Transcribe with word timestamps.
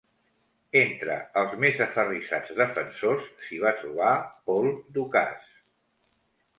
Entre 0.79 1.17
els 1.41 1.53
més 1.65 1.83
aferrissats 1.87 2.55
defensors 2.63 3.31
s'hi 3.45 3.63
va 3.67 3.77
trobar 3.85 4.11
Paul 4.51 4.71
Dukas. 5.01 5.51